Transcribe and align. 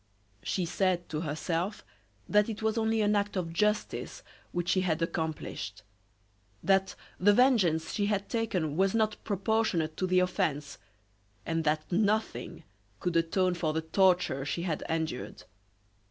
She 0.41 0.65
said 0.65 1.07
to 1.09 1.21
herself 1.21 1.85
that 2.27 2.49
it 2.49 2.63
was 2.63 2.75
only 2.75 3.01
an 3.03 3.15
act 3.15 3.37
of 3.37 3.53
justice 3.53 4.23
which 4.51 4.69
she 4.69 4.81
had 4.81 4.99
accomplished; 4.99 5.83
that 6.63 6.95
the 7.19 7.33
vengeance 7.33 7.93
she 7.93 8.07
had 8.07 8.27
taken 8.27 8.75
was 8.75 8.95
not 8.95 9.23
proportionate 9.23 9.95
to 9.97 10.07
the 10.07 10.19
offence, 10.21 10.79
and 11.45 11.63
that 11.65 11.83
nothing 11.91 12.63
could 12.99 13.15
atone 13.15 13.53
for 13.53 13.73
the 13.73 13.81
torture 13.81 14.43
she 14.43 14.63
had 14.63 14.83
endured. 14.89 15.43